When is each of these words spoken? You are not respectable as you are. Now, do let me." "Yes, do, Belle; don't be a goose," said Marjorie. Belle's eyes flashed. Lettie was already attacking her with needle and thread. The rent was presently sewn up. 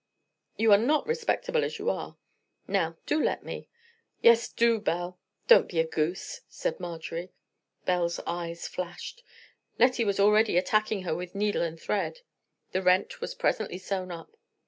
You 0.57 0.71
are 0.71 0.79
not 0.79 1.05
respectable 1.05 1.63
as 1.63 1.77
you 1.77 1.87
are. 1.91 2.17
Now, 2.67 2.97
do 3.05 3.23
let 3.23 3.43
me." 3.45 3.69
"Yes, 4.23 4.49
do, 4.49 4.79
Belle; 4.79 5.19
don't 5.47 5.69
be 5.69 5.79
a 5.79 5.85
goose," 5.85 6.41
said 6.49 6.79
Marjorie. 6.79 7.31
Belle's 7.85 8.19
eyes 8.25 8.67
flashed. 8.67 9.21
Lettie 9.77 10.03
was 10.03 10.19
already 10.19 10.57
attacking 10.57 11.03
her 11.03 11.13
with 11.13 11.35
needle 11.35 11.61
and 11.61 11.79
thread. 11.79 12.21
The 12.71 12.81
rent 12.81 13.21
was 13.21 13.35
presently 13.35 13.77
sewn 13.77 14.09
up. 14.11 14.35